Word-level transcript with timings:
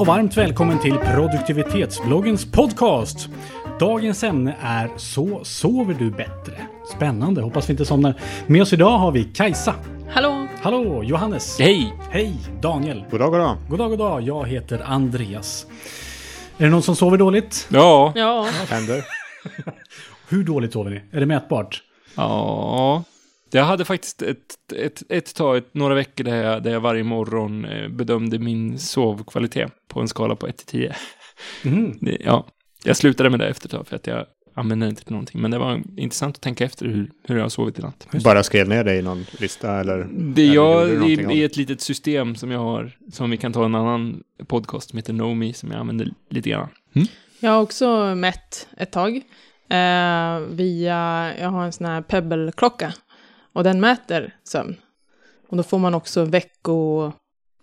och 0.00 0.06
varmt 0.06 0.36
välkommen 0.36 0.78
till 0.78 0.98
produktivitetsbloggens 0.98 2.52
podcast. 2.52 3.28
Dagens 3.80 4.24
ämne 4.24 4.56
är 4.60 4.90
Så 4.96 5.44
sover 5.44 5.94
du 5.94 6.10
bättre. 6.10 6.66
Spännande, 6.96 7.42
hoppas 7.42 7.68
vi 7.68 7.72
inte 7.72 7.84
somnar. 7.84 8.20
Med 8.46 8.62
oss 8.62 8.72
idag 8.72 8.98
har 8.98 9.12
vi 9.12 9.24
Kajsa. 9.24 9.74
Hallå! 10.10 10.46
Hallå, 10.62 11.04
Johannes. 11.04 11.58
Hej! 11.58 11.94
Hej, 12.10 12.36
Daniel. 12.62 13.04
God 13.10 13.20
dag, 13.20 13.30
god 13.30 13.40
dag. 13.40 13.56
God 13.68 13.78
dag, 13.78 13.90
god 13.90 13.98
dag. 13.98 14.22
Jag 14.22 14.48
heter 14.48 14.82
Andreas. 14.84 15.66
Är 16.58 16.64
det 16.64 16.70
någon 16.70 16.82
som 16.82 16.96
sover 16.96 17.18
dåligt? 17.18 17.68
Ja. 17.70 18.12
Ja, 18.16 18.48
Händer. 18.68 19.04
Hur 20.28 20.44
dåligt 20.44 20.72
sover 20.72 20.90
ni? 20.90 21.02
Är 21.12 21.20
det 21.20 21.26
mätbart? 21.26 21.82
Ja. 22.16 23.04
Jag 23.50 23.64
hade 23.64 23.84
faktiskt 23.84 24.22
ett, 24.22 24.38
ett, 24.76 25.02
ett 25.08 25.34
tag, 25.34 25.56
ett, 25.56 25.74
några 25.74 25.94
veckor 25.94 26.24
där 26.24 26.36
jag, 26.36 26.62
där 26.62 26.70
jag 26.70 26.80
varje 26.80 27.04
morgon 27.04 27.64
eh, 27.64 27.88
bedömde 27.88 28.38
min 28.38 28.78
sovkvalitet 28.78 29.72
på 29.90 30.00
en 30.00 30.08
skala 30.08 30.36
på 30.36 30.46
1 30.46 30.56
till 30.56 30.66
10. 30.66 30.94
Mhm. 31.64 31.98
Det, 32.00 32.16
ja, 32.20 32.46
jag 32.84 32.96
slutade 32.96 33.30
med 33.30 33.40
det 33.40 33.48
efter 33.48 33.66
ett 33.66 33.72
tag 33.72 33.86
för 33.86 33.96
att 33.96 34.06
jag 34.06 34.26
använde 34.54 34.86
det 34.86 34.90
inte 34.90 35.04
till 35.04 35.12
någonting. 35.12 35.40
Men 35.40 35.50
det 35.50 35.58
var 35.58 35.82
intressant 35.96 36.36
att 36.36 36.42
tänka 36.42 36.64
efter 36.64 36.86
hur, 36.86 37.10
hur 37.24 37.36
jag 37.36 37.44
har 37.44 37.48
sovit 37.48 37.78
i 37.78 37.82
natt. 37.82 38.06
Bara 38.24 38.42
skrev 38.42 38.68
ner 38.68 38.84
det 38.84 38.96
i 38.96 39.02
någon 39.02 39.24
lista 39.38 39.80
eller? 39.80 40.08
Det 40.12 40.42
eller 40.42 40.54
jag, 40.54 41.24
av 41.24 41.32
är 41.32 41.44
ett 41.44 41.56
litet 41.56 41.80
system 41.80 42.36
som 42.36 42.50
jag 42.50 42.60
har, 42.60 42.96
som 43.12 43.30
vi 43.30 43.36
kan 43.36 43.52
ta 43.52 43.64
en 43.64 43.74
annan 43.74 44.22
podcast 44.46 44.90
som 44.90 44.96
heter 44.96 45.12
Nomi, 45.12 45.52
som 45.52 45.70
jag 45.70 45.80
använder 45.80 46.12
lite 46.30 46.50
grann. 46.50 46.68
jag 47.40 47.50
har 47.50 47.60
också 47.60 48.14
mätt 48.14 48.68
ett 48.76 48.92
tag. 48.92 49.16
Eh, 49.70 50.40
via, 50.50 51.32
jag 51.38 51.48
har 51.48 51.64
en 51.64 51.72
sån 51.72 51.86
här 51.86 52.02
Pebble-klocka. 52.02 52.94
Och 53.52 53.64
den 53.64 53.80
mäter 53.80 54.34
sömn. 54.44 54.76
Och 55.48 55.56
då 55.56 55.62
får 55.62 55.78
man 55.78 55.94
också 55.94 56.24
vecko... 56.24 57.12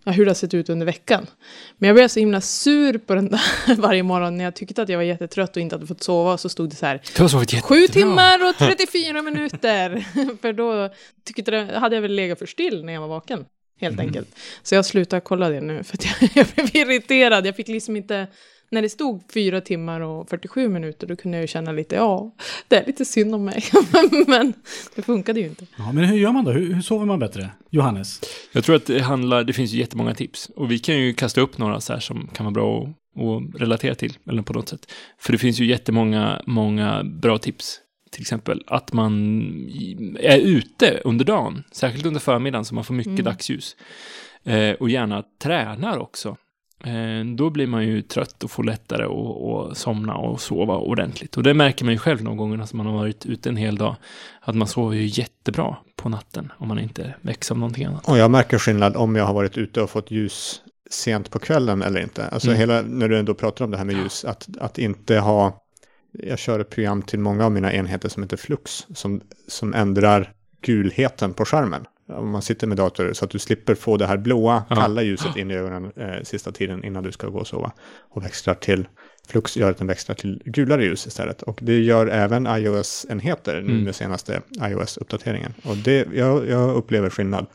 Ja, 0.03 0.11
hur 0.11 0.25
det 0.25 0.29
har 0.29 0.35
sett 0.35 0.53
ut 0.53 0.69
under 0.69 0.85
veckan. 0.85 1.27
Men 1.77 1.87
jag 1.87 1.95
blev 1.95 2.07
så 2.07 2.19
himla 2.19 2.41
sur 2.41 2.97
på 2.97 3.15
den 3.15 3.29
där 3.29 3.75
varje 3.77 4.03
morgon 4.03 4.37
när 4.37 4.43
jag 4.43 4.55
tyckte 4.55 4.81
att 4.81 4.89
jag 4.89 4.97
var 4.97 5.03
jättetrött 5.03 5.55
och 5.55 5.61
inte 5.61 5.75
hade 5.75 5.87
fått 5.87 6.03
sova. 6.03 6.37
Så 6.37 6.49
stod 6.49 6.69
det 6.69 6.75
så 6.75 6.85
här. 6.85 7.01
Sju 7.61 7.87
timmar 7.87 8.49
och 8.49 8.57
34 8.57 9.21
minuter. 9.21 10.05
för 10.41 10.53
då 10.53 10.89
tyckte 11.25 11.51
det, 11.51 11.79
hade 11.79 11.95
jag 11.95 12.01
väl 12.01 12.15
legat 12.15 12.39
för 12.39 12.45
still 12.45 12.85
när 12.85 12.93
jag 12.93 13.01
var 13.01 13.07
vaken. 13.07 13.45
Helt 13.79 13.99
enkelt. 13.99 14.27
Så 14.63 14.75
jag 14.75 14.85
slutar 14.85 15.19
kolla 15.19 15.49
det 15.49 15.61
nu 15.61 15.83
för 15.83 15.97
att 15.97 16.05
jag, 16.05 16.29
jag 16.55 16.65
blev 16.65 16.91
irriterad. 16.91 17.45
Jag 17.45 17.55
fick 17.55 17.67
liksom 17.67 17.95
inte... 17.95 18.27
När 18.69 18.81
det 18.81 18.89
stod 18.89 19.23
fyra 19.33 19.61
timmar 19.61 20.01
och 20.01 20.29
47 20.29 20.69
minuter 20.69 21.07
då 21.07 21.15
kunde 21.15 21.37
jag 21.37 21.41
ju 21.43 21.47
känna 21.47 21.71
lite, 21.71 21.95
ja, 21.95 22.31
det 22.67 22.75
är 22.75 22.85
lite 22.85 23.05
synd 23.05 23.35
om 23.35 23.45
mig. 23.45 23.63
Men 24.27 24.53
det 24.95 25.01
funkade 25.01 25.39
ju 25.39 25.45
inte. 25.45 25.65
Ja, 25.77 25.91
men 25.91 26.05
hur 26.05 26.17
gör 26.17 26.31
man 26.31 26.45
då? 26.45 26.51
Hur, 26.51 26.73
hur 26.73 26.81
sover 26.81 27.05
man 27.05 27.19
bättre? 27.19 27.49
Johannes? 27.69 28.21
Jag 28.51 28.63
tror 28.63 28.75
att 28.75 28.85
det 28.85 28.99
handlar, 28.99 29.43
det 29.43 29.53
finns 29.53 29.71
ju 29.71 29.77
jättemånga 29.79 30.15
tips. 30.15 30.49
Och 30.55 30.71
vi 30.71 30.79
kan 30.79 30.97
ju 30.97 31.13
kasta 31.13 31.41
upp 31.41 31.57
några 31.57 31.81
så 31.81 31.93
här 31.93 31.99
som 31.99 32.27
kan 32.33 32.45
vara 32.45 32.53
bra 32.53 32.81
att, 32.83 33.55
att 33.55 33.61
relatera 33.61 33.95
till, 33.95 34.17
eller 34.29 34.41
på 34.41 34.53
något 34.53 34.69
sätt. 34.69 34.91
För 35.19 35.31
det 35.31 35.37
finns 35.37 35.59
ju 35.59 35.65
jättemånga, 35.65 36.41
många 36.45 37.03
bra 37.03 37.37
tips. 37.37 37.79
Till 38.11 38.21
exempel 38.21 38.63
att 38.67 38.93
man 38.93 39.41
är 40.19 40.37
ute 40.37 41.01
under 41.03 41.25
dagen, 41.25 41.63
särskilt 41.71 42.05
under 42.05 42.19
förmiddagen 42.19 42.65
så 42.65 42.75
man 42.75 42.83
får 42.83 42.93
mycket 42.93 43.11
Mm. 43.11 43.23
dagsljus. 43.25 43.75
Eh, 44.43 44.71
och 44.71 44.89
gärna 44.89 45.23
tränar 45.41 45.97
också. 45.97 46.37
Eh, 46.83 47.25
då 47.35 47.49
blir 47.49 47.67
man 47.67 47.85
ju 47.87 48.01
trött 48.01 48.43
och 48.43 48.51
får 48.51 48.63
lättare 48.63 49.03
att 49.05 49.77
somna 49.77 50.15
och 50.15 50.41
sova 50.41 50.77
ordentligt. 50.77 51.37
Och 51.37 51.43
det 51.43 51.53
märker 51.53 51.85
man 51.85 51.93
ju 51.93 51.99
själv 51.99 52.23
någon 52.23 52.37
gång 52.37 52.57
när 52.57 52.75
man 52.75 52.85
har 52.85 52.93
varit 52.93 53.25
ute 53.25 53.49
en 53.49 53.57
hel 53.57 53.75
dag. 53.75 53.95
Att 54.41 54.55
man 54.55 54.67
sover 54.67 54.95
ju 54.95 55.05
jättebra 55.05 55.75
på 55.95 56.09
natten 56.09 56.51
om 56.57 56.67
man 56.67 56.79
inte 56.79 57.15
väcks 57.21 57.51
av 57.51 57.57
någonting 57.57 57.85
annat. 57.85 58.09
Och 58.09 58.17
jag 58.17 58.31
märker 58.31 58.57
skillnad 58.57 58.95
om 58.95 59.15
jag 59.15 59.25
har 59.25 59.33
varit 59.33 59.57
ute 59.57 59.81
och 59.81 59.89
fått 59.89 60.11
ljus 60.11 60.61
sent 60.89 61.31
på 61.31 61.39
kvällen 61.39 61.81
eller 61.81 62.01
inte. 62.01 62.27
Alltså 62.27 62.47
Mm. 62.47 62.59
hela, 62.59 62.81
när 62.81 63.07
du 63.09 63.19
ändå 63.19 63.33
pratar 63.33 63.65
om 63.65 63.71
det 63.71 63.77
här 63.77 63.85
med 63.85 63.95
ljus, 63.95 64.25
att, 64.25 64.47
att 64.59 64.77
inte 64.77 65.17
ha, 65.19 65.63
jag 66.11 66.39
kör 66.39 66.59
ett 66.59 66.69
program 66.69 67.01
till 67.01 67.19
många 67.19 67.45
av 67.45 67.51
mina 67.51 67.73
enheter 67.73 68.09
som 68.09 68.23
heter 68.23 68.37
Flux, 68.37 68.87
som, 68.95 69.21
som 69.47 69.73
ändrar 69.73 70.31
gulheten 70.61 71.33
på 71.33 71.45
skärmen. 71.45 71.85
Om 72.07 72.29
man 72.29 72.41
sitter 72.41 72.67
med 72.67 72.77
dator 72.77 73.13
så 73.13 73.25
att 73.25 73.31
du 73.31 73.39
slipper 73.39 73.75
få 73.75 73.97
det 73.97 74.05
här 74.07 74.17
blåa, 74.17 74.63
kalla 74.69 75.01
ljuset 75.01 75.35
in 75.35 75.51
i 75.51 75.55
ögonen 75.55 75.91
eh, 75.95 76.23
sista 76.23 76.51
tiden 76.51 76.83
innan 76.83 77.03
du 77.03 77.11
ska 77.11 77.27
gå 77.27 77.39
och 77.39 77.47
sova. 77.47 77.71
Och 78.09 78.23
växlar 78.23 78.53
till, 78.53 78.87
Flux 79.27 79.57
gör 79.57 79.71
att 79.71 79.77
den 79.77 79.87
växlar 79.87 80.15
till 80.15 80.41
gulare 80.45 80.83
ljus 80.83 81.07
istället. 81.07 81.41
Och 81.41 81.59
det 81.63 81.79
gör 81.79 82.07
även 82.07 82.47
iOS-enheter 82.47 83.61
nu 83.61 83.71
Mm. 83.71 83.83
med 83.83 83.95
senaste 83.95 84.41
iOS-uppdateringen. 84.61 85.53
Och 85.63 85.77
det, 85.77 86.07
jag, 86.13 86.47
jag 86.49 86.75
upplever 86.75 87.09
skillnad 87.09 87.45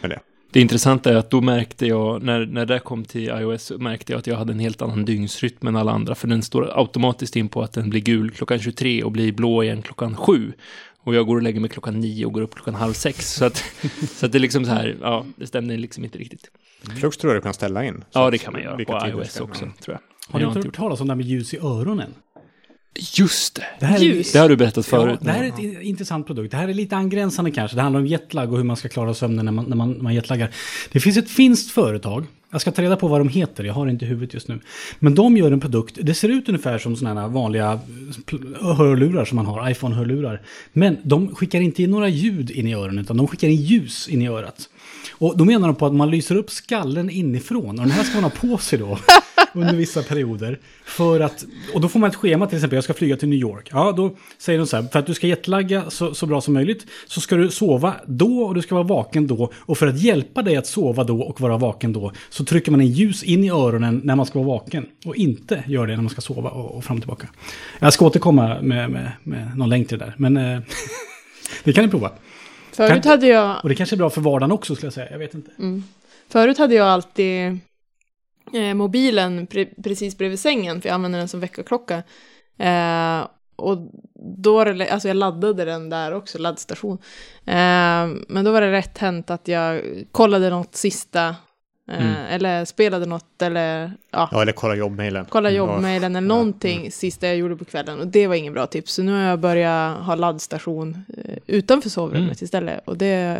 med 0.00 0.10
det. 0.10 0.20
Det 0.52 0.60
intressanta 0.60 1.10
är 1.10 1.16
att 1.16 1.30
då 1.30 1.40
märkte 1.40 1.86
jag, 1.86 2.22
när, 2.22 2.46
när 2.46 2.66
det 2.66 2.78
kom 2.78 3.04
till 3.04 3.28
iOS, 3.28 3.72
märkte 3.78 4.12
jag 4.12 4.18
att 4.18 4.26
jag 4.26 4.36
hade 4.36 4.52
en 4.52 4.58
helt 4.58 4.82
annan 4.82 5.04
dygnsrytm 5.04 5.66
än 5.66 5.76
alla 5.76 5.92
andra. 5.92 6.14
För 6.14 6.28
den 6.28 6.42
står 6.42 6.78
automatiskt 6.78 7.36
in 7.36 7.48
på 7.48 7.62
att 7.62 7.72
den 7.72 7.90
blir 7.90 8.00
gul 8.00 8.30
klockan 8.30 8.58
23 8.58 9.02
och 9.02 9.12
blir 9.12 9.32
blå 9.32 9.62
igen 9.62 9.82
klockan 9.82 10.16
7. 10.16 10.52
Och 11.04 11.14
jag 11.14 11.26
går 11.26 11.36
och 11.36 11.42
lägger 11.42 11.60
mig 11.60 11.70
klockan 11.70 12.00
9 12.00 12.26
och 12.26 12.32
går 12.32 12.42
upp 12.42 12.54
klockan 12.54 12.74
halv 12.74 12.92
6. 12.92 13.34
Så 13.34 13.44
att, 13.44 13.56
så 14.08 14.26
att 14.26 14.32
det 14.32 14.38
är 14.38 14.40
liksom 14.40 14.64
så 14.64 14.70
här, 14.70 14.96
ja, 15.00 15.26
det 15.36 15.46
stämde 15.46 15.76
liksom 15.76 16.04
inte 16.04 16.18
riktigt. 16.18 16.50
Flux 17.00 17.16
tror 17.16 17.32
jag 17.32 17.42
du 17.42 17.44
kan 17.44 17.54
ställa 17.54 17.84
in. 17.84 18.04
Ja, 18.12 18.30
det 18.30 18.38
kan 18.38 18.52
man 18.52 18.62
göra 18.62 18.84
på 18.84 19.06
iOS 19.08 19.40
också, 19.40 19.70
tror 19.80 19.96
jag. 19.96 20.32
Har 20.32 20.40
inte 20.40 20.58
inte 20.58 20.68
hört 20.68 20.76
talas 20.76 21.00
om 21.00 21.06
det 21.06 21.12
här 21.12 21.16
med 21.16 21.26
ljus 21.26 21.54
i 21.54 21.58
öronen? 21.58 22.14
Just 22.94 23.54
det! 23.54 23.64
Det 23.80 23.86
här 23.86 23.98
Ljus? 23.98 24.32
Det 24.32 24.38
har 24.38 24.48
du 24.48 24.56
berättat 24.56 24.86
förut. 24.86 25.18
Ja, 25.20 25.26
det 25.26 25.32
här 25.32 25.44
är 25.44 25.48
ett 25.48 25.58
in- 25.58 25.80
intressant 25.82 26.26
produkt. 26.26 26.50
Det 26.50 26.56
här 26.56 26.68
är 26.68 26.74
lite 26.74 26.96
angränsande 26.96 27.50
kanske. 27.50 27.76
Det 27.76 27.82
handlar 27.82 28.00
om 28.00 28.06
jetlag 28.06 28.52
och 28.52 28.56
hur 28.58 28.64
man 28.64 28.76
ska 28.76 28.88
klara 28.88 29.14
sömnen 29.14 29.44
när 29.44 29.52
man, 29.52 29.64
när 29.64 29.76
man, 29.76 29.92
när 29.92 30.02
man 30.02 30.14
jetlaggar. 30.14 30.50
Det 30.92 31.00
finns 31.00 31.16
ett 31.16 31.30
finskt 31.30 31.70
företag. 31.70 32.26
Jag 32.50 32.60
ska 32.60 32.70
ta 32.70 32.82
reda 32.82 32.96
på 32.96 33.08
vad 33.08 33.20
de 33.20 33.28
heter, 33.28 33.64
jag 33.64 33.74
har 33.74 33.86
det 33.86 33.92
inte 33.92 34.04
i 34.04 34.08
huvudet 34.08 34.34
just 34.34 34.48
nu. 34.48 34.60
Men 34.98 35.14
de 35.14 35.36
gör 35.36 35.52
en 35.52 35.60
produkt, 35.60 35.98
det 36.02 36.14
ser 36.14 36.28
ut 36.28 36.48
ungefär 36.48 36.78
som 36.78 36.96
sådana 36.96 37.20
här 37.20 37.28
vanliga 37.28 37.80
hörlurar 38.60 39.24
som 39.24 39.36
man 39.36 39.46
har, 39.46 39.70
iPhone-hörlurar. 39.70 40.40
Men 40.72 40.96
de 41.02 41.34
skickar 41.34 41.60
inte 41.60 41.82
in 41.82 41.90
några 41.90 42.08
ljud 42.08 42.50
in 42.50 42.66
i 42.66 42.74
öronen, 42.74 42.98
utan 42.98 43.16
de 43.16 43.26
skickar 43.28 43.48
in 43.48 43.56
ljus 43.56 44.08
in 44.08 44.22
i 44.22 44.28
örat. 44.28 44.68
Och 45.12 45.36
då 45.36 45.44
menar 45.44 45.68
de 45.68 45.76
på 45.76 45.86
att 45.86 45.94
man 45.94 46.10
lyser 46.10 46.36
upp 46.36 46.50
skallen 46.50 47.10
inifrån. 47.10 47.68
Och 47.68 47.74
den 47.86 47.90
här 47.90 48.04
ska 48.04 48.14
man 48.14 48.24
ha 48.24 48.30
på 48.30 48.58
sig 48.58 48.78
då. 48.78 48.98
under 49.54 49.74
vissa 49.74 50.02
perioder. 50.02 50.58
För 50.84 51.20
att, 51.20 51.44
och 51.74 51.80
då 51.80 51.88
får 51.88 52.00
man 52.00 52.10
ett 52.10 52.16
schema 52.16 52.46
till 52.46 52.56
exempel, 52.56 52.76
jag 52.76 52.84
ska 52.84 52.94
flyga 52.94 53.16
till 53.16 53.28
New 53.28 53.38
York. 53.38 53.68
Ja, 53.72 53.92
då 53.92 54.16
säger 54.38 54.58
de 54.58 54.66
så 54.66 54.76
här, 54.76 54.84
för 54.92 54.98
att 54.98 55.06
du 55.06 55.14
ska 55.14 55.26
jetlagga 55.26 55.90
så, 55.90 56.14
så 56.14 56.26
bra 56.26 56.40
som 56.40 56.54
möjligt 56.54 56.86
så 57.06 57.20
ska 57.20 57.36
du 57.36 57.50
sova 57.50 57.94
då 58.06 58.42
och 58.42 58.54
du 58.54 58.62
ska 58.62 58.74
vara 58.74 58.84
vaken 58.84 59.26
då. 59.26 59.52
Och 59.58 59.78
för 59.78 59.86
att 59.86 60.00
hjälpa 60.00 60.42
dig 60.42 60.56
att 60.56 60.66
sova 60.66 61.04
då 61.04 61.22
och 61.22 61.40
vara 61.40 61.56
vaken 61.56 61.92
då 61.92 62.12
så 62.30 62.44
trycker 62.44 62.70
man 62.70 62.80
in 62.80 62.92
ljus 62.92 63.22
in 63.22 63.44
i 63.44 63.50
öronen 63.50 64.00
när 64.04 64.16
man 64.16 64.26
ska 64.26 64.38
vara 64.38 64.48
vaken. 64.48 64.86
Och 65.04 65.16
inte 65.16 65.64
gör 65.66 65.86
det 65.86 65.96
när 65.96 66.02
man 66.02 66.10
ska 66.10 66.20
sova 66.20 66.50
och, 66.50 66.76
och 66.76 66.84
fram 66.84 66.96
och 66.96 67.02
tillbaka. 67.02 67.28
Jag 67.78 67.92
ska 67.92 68.06
återkomma 68.06 68.60
med, 68.60 68.90
med, 68.90 69.12
med 69.22 69.56
någon 69.56 69.68
länk 69.68 69.88
till 69.88 69.98
det 69.98 70.04
där, 70.04 70.14
men 70.16 70.36
eh, 70.36 70.60
det 71.64 71.72
kan 71.72 71.84
ni 71.84 71.90
prova. 71.90 72.10
Förut 72.72 73.04
hade 73.04 73.26
jag, 73.26 73.56
Och 73.62 73.68
det 73.68 73.74
kanske 73.74 73.94
är 73.94 73.98
bra 73.98 74.10
för 74.10 74.20
vardagen 74.20 74.52
också 74.52 74.74
skulle 74.74 74.86
jag 74.86 74.94
säga, 74.94 75.10
jag 75.10 75.18
vet 75.18 75.34
inte. 75.34 75.50
mm, 75.58 75.84
förut 76.28 76.58
hade 76.58 76.74
jag 76.74 76.88
alltid 76.88 77.58
eh, 78.54 78.74
mobilen 78.74 79.46
pre- 79.46 79.82
precis 79.82 80.18
bredvid 80.18 80.38
sängen, 80.40 80.80
för 80.80 80.88
jag 80.88 80.94
använder 80.94 81.18
den 81.18 81.28
som 81.28 81.40
väckarklocka. 81.40 82.02
Eh, 82.58 83.26
och 83.56 83.78
då 84.38 84.60
alltså 84.60 85.08
jag 85.08 85.16
laddade 85.16 85.64
den 85.64 85.90
där 85.90 86.12
också, 86.14 86.38
laddstation. 86.38 86.98
Eh, 87.46 88.06
men 88.28 88.44
då 88.44 88.52
var 88.52 88.60
det 88.60 88.72
rätt 88.72 88.98
hänt 88.98 89.30
att 89.30 89.48
jag 89.48 89.82
kollade 90.12 90.50
något 90.50 90.74
sista, 90.76 91.28
eh, 91.90 92.00
Mm. 92.00 92.14
eller 92.30 92.64
spelade 92.64 93.06
något, 93.06 93.42
eller 93.42 93.92
ja, 94.10 94.28
Ja, 94.32 94.42
eller 94.42 94.52
kolla 94.52 94.74
jobbmailen. 94.74 95.26
kolla 95.28 95.50
Ja. 95.50 95.56
jobbmailen 95.56 96.16
eller 96.16 96.28
Ja, 96.28 96.34
någonting 96.34 96.90
sista 96.92 97.26
jag 97.26 97.36
gjorde 97.36 97.56
på 97.56 97.64
kvällen. 97.64 98.00
Och 98.00 98.06
det 98.06 98.26
var 98.26 98.34
ingen 98.34 98.52
bra 98.52 98.66
tips. 98.66 98.92
Så 98.92 99.02
nu 99.02 99.12
har 99.12 99.20
jag 99.20 99.38
börjat 99.40 99.98
ha 99.98 100.14
laddstation 100.14 101.04
eh, 101.24 101.36
utanför 101.46 101.90
sovrummet 101.90 102.22
Mm. 102.40 102.44
istället. 102.44 102.80
Och 102.88 102.96
det 102.98 103.38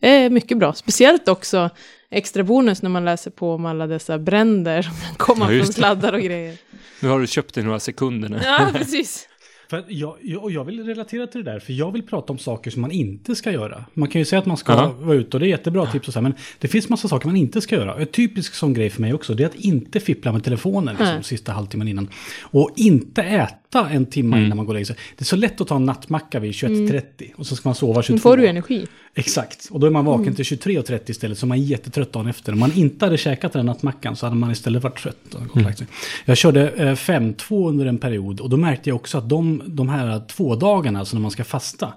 är 0.00 0.30
mycket 0.30 0.58
bra. 0.58 0.72
Speciellt 0.72 1.28
också 1.28 1.70
extra 2.10 2.42
bonus 2.42 2.82
när 2.82 2.90
man 2.90 3.04
läser 3.04 3.30
på 3.30 3.54
om 3.54 3.66
alla 3.66 3.86
dessa 3.86 4.18
bränder 4.18 4.82
som 4.82 4.94
kan 4.94 5.14
komma 5.16 5.52
Ja, 5.52 5.64
från 5.64 5.72
sladdar 5.72 6.12
och 6.12 6.20
grejer. 6.20 6.56
Nu 7.00 7.08
har 7.08 7.20
du 7.20 7.26
köpt 7.26 7.54
det 7.54 7.62
några 7.62 7.80
sekunder 7.80 8.28
nu. 8.28 8.40
Ja, 8.44 8.68
precis. 8.74 9.28
För 9.70 9.84
jag, 9.88 10.16
jag, 10.22 10.42
och 10.42 10.52
jag 10.52 10.64
vill 10.64 10.84
relatera 10.84 11.26
till 11.26 11.44
det 11.44 11.52
där, 11.52 11.60
för 11.60 11.72
jag 11.72 11.92
vill 11.92 12.02
prata 12.02 12.32
om 12.32 12.38
saker 12.38 12.70
som 12.70 12.82
man 12.82 12.90
inte 12.90 13.34
ska 13.34 13.52
göra. 13.52 13.84
Man 13.94 14.08
kan 14.08 14.20
ju 14.20 14.24
säga 14.24 14.40
att 14.40 14.46
man 14.46 14.56
ska 14.56 14.72
Aha. 14.72 14.94
vara 14.98 15.16
ute 15.16 15.36
och 15.36 15.40
det 15.40 15.46
är 15.46 15.48
jättebra 15.48 15.86
tips 15.86 16.08
och 16.08 16.14
så 16.14 16.18
här, 16.18 16.22
men 16.22 16.34
det 16.58 16.68
finns 16.68 16.88
massa 16.88 17.08
saker 17.08 17.26
man 17.26 17.36
inte 17.36 17.60
ska 17.60 17.74
göra. 17.74 17.94
En 17.94 18.06
typisk 18.06 18.54
sån 18.54 18.74
grej 18.74 18.90
för 18.90 19.00
mig 19.00 19.14
också, 19.14 19.34
det 19.34 19.42
är 19.42 19.46
att 19.46 19.54
inte 19.54 20.00
fippla 20.00 20.32
med 20.32 20.44
telefonen 20.44 20.94
liksom, 20.94 21.14
Nej. 21.14 21.24
sista 21.24 21.52
halvtimmen 21.52 21.88
innan. 21.88 22.08
Och 22.42 22.70
inte 22.76 23.22
äta 23.22 23.56
en 23.80 24.06
timme 24.06 24.36
Mm. 24.36 24.46
innan 24.46 24.56
man 24.56 24.66
går 24.66 24.70
och 24.70 24.74
lägger 24.74 24.86
sig. 24.86 24.96
Det 25.16 25.22
är 25.22 25.24
så 25.24 25.36
lätt 25.36 25.60
att 25.60 25.68
ta 25.68 25.76
en 25.76 25.84
nattmacka 25.84 26.40
vid 26.40 26.52
21.30 26.52 27.02
och 27.36 27.46
så 27.46 27.56
ska 27.56 27.68
man 27.68 27.74
sova 27.74 28.02
22. 28.02 28.14
Nu 28.14 28.20
får 28.20 28.36
du 28.36 28.46
energi. 28.46 28.86
Exakt, 29.14 29.68
och 29.70 29.80
då 29.80 29.86
är 29.86 29.90
man 29.90 30.04
vaken 30.04 30.34
till 30.34 30.44
23.30 30.44 31.10
istället, 31.10 31.38
så 31.38 31.46
man 31.46 31.58
är 31.58 31.62
jättetrött 31.62 32.12
dagen 32.12 32.26
efter. 32.26 32.52
Om 32.52 32.58
man 32.58 32.72
inte 32.72 33.04
hade 33.06 33.16
käkat 33.18 33.52
den 33.52 33.66
nattmackan 33.66 34.16
så 34.16 34.26
hade 34.26 34.36
man 34.36 34.50
istället 34.50 34.82
varit 34.82 34.98
trött. 34.98 35.34
Och 35.34 35.60
sig. 35.78 35.86
Jag 36.24 36.36
körde 36.36 36.68
eh, 36.70 36.92
5-2 36.94 37.68
under 37.68 37.86
en 37.86 37.98
period 37.98 38.40
och 38.40 38.50
då 38.50 38.56
märkte 38.56 38.90
jag 38.90 38.96
också 38.96 39.18
att 39.18 39.28
de, 39.28 39.62
de 39.66 39.88
här 39.88 40.22
två 40.28 40.54
dagarna, 40.56 40.98
alltså 40.98 41.16
när 41.16 41.20
man 41.22 41.30
ska 41.30 41.44
fasta, 41.44 41.92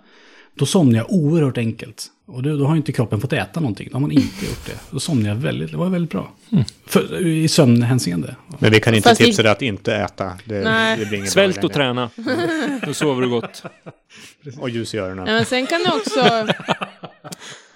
då 0.55 0.65
somnar 0.65 0.97
jag 0.97 1.11
oerhört 1.11 1.57
enkelt. 1.57 2.07
Och 2.25 2.43
då, 2.43 2.57
då 2.57 2.65
har 2.65 2.75
inte 2.75 2.91
kroppen 2.91 3.21
fått 3.21 3.33
äta 3.33 3.59
någonting. 3.59 3.87
Då 3.91 3.95
har 3.95 4.01
man 4.01 4.11
inte 4.11 4.45
gjort 4.45 4.65
det. 4.65 4.79
Då 4.91 4.99
somnar 4.99 5.29
jag 5.29 5.35
väldigt, 5.35 5.71
det 5.71 5.77
var 5.77 5.89
väldigt 5.89 6.11
bra. 6.11 6.31
För, 6.85 7.27
I 7.27 7.47
sömnhänseende. 7.47 8.35
Men 8.59 8.71
vi 8.71 8.79
kan 8.79 8.95
inte 8.95 9.09
Fast 9.09 9.21
tipsa 9.21 9.43
dig 9.43 9.51
att 9.51 9.61
inte 9.61 9.95
äta. 9.95 10.33
Det, 10.45 10.63
Nej. 10.63 11.05
det 11.11 11.27
Svält 11.27 11.63
och 11.63 11.73
träna. 11.73 12.09
Då 12.85 12.93
sover 12.93 13.21
du 13.21 13.29
gott. 13.29 13.63
Och 14.59 14.69
ljus 14.69 14.93
i 14.93 14.97
öronen. 14.97 15.27
Ja, 15.27 15.33
men 15.33 15.45
sen 15.45 15.67
kan 15.67 15.83
det 15.83 15.91
också... 15.91 16.47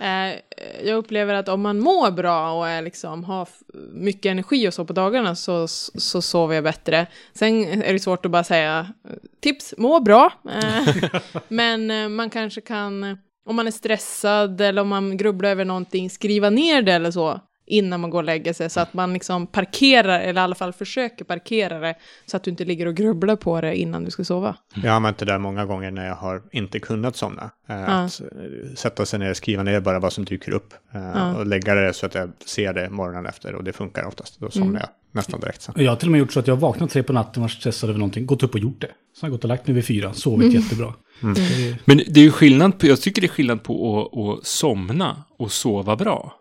Eh, 0.04 0.40
jag 0.84 0.98
upplever 0.98 1.34
att 1.34 1.50
om 1.50 1.62
man 1.62 1.80
mår 1.80 2.12
bra 2.12 2.52
och 2.52 2.68
är 2.68 2.82
liksom, 2.82 3.24
har 3.24 3.48
mycket 3.94 4.30
energi 4.30 4.68
och 4.68 4.74
så 4.74 4.86
på 4.86 4.94
dagarna 4.94 5.36
så, 5.36 5.68
så 5.68 6.22
sover 6.22 6.56
jag 6.56 6.64
bättre. 6.64 7.08
Sen 7.34 7.82
är 7.84 7.94
det 7.94 8.00
svårt 8.00 8.26
att 8.26 8.32
bara 8.32 8.44
säga 8.44 8.88
eh, 9.10 9.16
tips, 9.42 9.74
må 9.78 10.00
bra. 10.00 10.34
Eh, 10.50 11.06
men 11.48 12.16
man 12.16 12.30
kanske 12.30 12.62
kan, 12.62 13.18
om 13.46 13.56
man 13.56 13.68
är 13.68 13.72
stressad 13.72 14.62
eller 14.62 14.82
om 14.82 14.88
man 14.88 15.18
grubblar 15.18 15.50
över 15.50 15.66
någonting, 15.66 16.10
skriva 16.10 16.50
ner 16.50 16.82
det 16.82 16.94
eller 16.94 17.12
så 17.12 17.40
innan 17.74 18.00
man 18.02 18.10
går 18.10 18.20
och 18.20 18.24
lägger 18.24 18.54
sig 18.54 18.70
så 18.70 18.80
att 18.80 18.94
man 18.94 19.14
liksom 19.14 19.48
parkerar, 19.48 20.20
eller 20.20 20.42
i 20.42 20.44
alla 20.44 20.56
fall 20.56 20.74
försöker 20.74 21.26
parkera 21.26 21.80
det 21.80 21.96
så 22.26 22.38
att 22.38 22.44
du 22.44 22.52
inte 22.52 22.66
ligger 22.66 22.86
och 22.86 22.96
grubblar 22.96 23.36
på 23.36 23.62
det 23.62 23.76
innan 23.76 24.04
du 24.04 24.12
ska 24.12 24.24
sova. 24.24 24.56
Jag 24.76 24.90
har 24.90 24.96
använt 24.96 25.18
det 25.18 25.26
där 25.26 25.38
många 25.40 25.66
gånger 25.66 25.92
när 25.92 26.08
jag 26.08 26.16
har 26.16 26.42
inte 26.52 26.80
kunnat 26.80 27.16
somna. 27.16 27.50
Eh, 27.70 27.90
Att 27.90 28.22
eh, 28.22 28.28
sätta 28.76 29.06
sig 29.06 29.20
ner 29.20 29.30
och 29.30 29.38
skriva 29.38 29.64
ner 29.64 29.80
bara 29.80 30.00
vad 30.00 30.14
som 30.14 30.26
dyker 30.26 30.52
upp. 30.52 30.74
Eh, 30.94 31.02
Ja. 31.16 31.36
Och 31.36 31.46
lägga 31.46 31.76
det 31.76 31.94
så 31.94 32.06
att 32.06 32.16
jag 32.16 32.32
ser 32.46 32.74
det 32.74 32.90
morgonen 32.90 33.26
efter. 33.26 33.56
Och 33.56 33.64
det 33.64 33.74
funkar 33.74 34.06
oftast. 34.08 34.40
Då 34.40 34.50
somnar 34.52 34.68
Mm. 34.70 34.80
jag 34.82 34.90
nästan 35.12 35.40
direkt. 35.40 35.70
Och 35.76 35.82
jag 35.84 35.92
har 35.92 35.96
till 35.96 36.08
och 36.08 36.12
med 36.12 36.20
gjort 36.20 36.32
så 36.34 36.40
att 36.40 36.48
jag 36.48 36.56
vaknat 36.56 36.90
tre 36.90 37.04
på 37.04 37.14
natten, 37.14 37.42
varit 37.42 37.52
stressad 37.52 37.90
över 37.90 38.00
någonting, 38.00 38.26
gått 38.26 38.44
upp 38.44 38.54
och 38.54 38.60
gjort 38.60 38.82
det. 38.82 38.88
Sen 38.88 38.94
har 39.22 39.28
jag 39.28 39.32
gått 39.32 39.44
och 39.44 39.50
lagt 39.50 39.68
mig 39.68 39.76
vid 39.76 39.86
fyra, 39.86 40.14
sovit 40.14 40.54
jättebra. 40.54 40.94
Det 41.22 41.28
är- 41.28 41.78
Men 41.86 41.98
det 41.98 42.20
är 42.20 42.24
ju 42.24 42.32
skillnad 42.32 42.80
på, 42.80 42.88
jag 42.88 43.02
tycker 43.02 43.22
det 43.22 43.26
är 43.26 43.30
skillnad 43.30 43.64
på 43.64 44.02
att, 44.14 44.20
att 44.40 44.46
somna 44.46 45.24
och 45.40 45.52
sova 45.52 45.96
bra. 45.96 46.34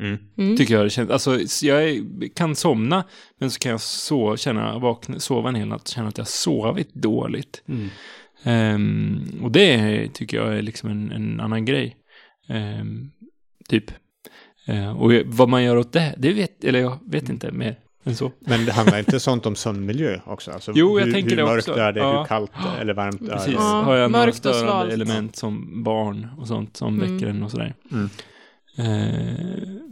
Mm. 0.00 0.56
Tycker 0.56 0.74
jag 0.74 0.86
det 0.86 0.90
känns. 0.90 1.10
Alltså, 1.10 1.38
jag 1.66 1.84
är, 1.88 2.28
kan 2.34 2.56
somna, 2.56 3.04
men 3.40 3.50
så 3.50 3.58
kan 3.58 3.70
jag 3.72 3.80
så, 3.80 4.36
känna, 4.36 4.78
vakna, 4.78 5.18
sova 5.18 5.48
en 5.48 5.54
hel 5.54 5.68
natt 5.68 5.82
och 5.82 5.88
känna 5.88 6.08
att 6.08 6.18
jag 6.18 6.24
har 6.24 6.28
sovit 6.28 6.94
dåligt. 6.94 7.62
Mm. 7.68 7.88
Ehm, 8.44 9.22
och 9.42 9.50
det 9.50 10.08
tycker 10.14 10.36
jag 10.36 10.58
är 10.58 10.62
liksom 10.62 10.90
en, 10.90 11.12
en 11.12 11.40
annan 11.40 11.64
grej. 11.64 11.96
Ehm, 12.48 13.10
typ. 13.68 13.84
Eh, 14.66 15.00
och 15.02 15.12
vad 15.26 15.48
man 15.48 15.64
gör 15.64 15.76
åt 15.76 15.92
det, 15.92 16.14
det 16.18 16.32
vet, 16.32 16.64
eller 16.64 16.80
jag 16.80 16.98
vet 17.06 17.28
inte 17.28 17.52
mer 17.52 17.78
än 18.04 18.16
så. 18.16 18.32
Men 18.40 18.64
det 18.64 18.72
handlar 18.72 18.98
inte 18.98 19.20
sånt 19.20 19.46
om 19.46 19.54
sömnmiljö 19.56 20.20
också? 20.26 20.50
Alltså, 20.50 20.72
Jo, 20.74 20.98
jag 20.98 21.06
hur, 21.06 21.12
tänker 21.12 21.30
hur 21.30 21.36
det 21.36 21.44
mörkt 21.44 21.68
också. 21.68 21.80
är 21.80 21.92
det? 21.92 22.00
Ja. 22.00 22.18
Hur 22.18 22.24
kallt 22.26 22.50
eller 22.80 22.94
varmt 22.94 23.22
är 23.22 23.26
Precis. 23.26 23.46
det? 23.46 23.52
Ja, 23.52 23.82
Har 23.82 23.96
jag 23.96 24.10
några 24.10 24.24
mörkt 24.24 24.38
störande 24.38 24.94
element 24.94 25.36
som 25.36 25.82
barn 25.84 26.26
och 26.38 26.46
sånt 26.48 26.76
som 26.76 26.94
Mm. 26.94 27.14
väcker 27.14 27.26
en 27.26 27.42
och 27.42 27.50
sådär. 27.50 27.74
Mm. 27.92 28.10
Eh, 28.76 28.84